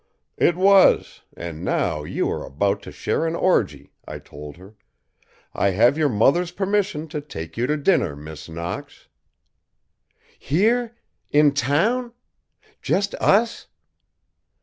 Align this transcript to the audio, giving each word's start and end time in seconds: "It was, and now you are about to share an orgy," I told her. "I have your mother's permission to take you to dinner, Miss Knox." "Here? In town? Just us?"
"It 0.39 0.55
was, 0.55 1.21
and 1.37 1.63
now 1.63 2.03
you 2.03 2.27
are 2.31 2.43
about 2.43 2.81
to 2.81 2.91
share 2.91 3.27
an 3.27 3.35
orgy," 3.35 3.93
I 4.07 4.17
told 4.17 4.57
her. 4.57 4.73
"I 5.53 5.69
have 5.69 5.95
your 5.95 6.09
mother's 6.09 6.49
permission 6.49 7.07
to 7.09 7.21
take 7.21 7.55
you 7.55 7.67
to 7.67 7.77
dinner, 7.77 8.15
Miss 8.15 8.49
Knox." 8.49 9.09
"Here? 10.39 10.95
In 11.29 11.51
town? 11.51 12.13
Just 12.81 13.13
us?" 13.19 13.67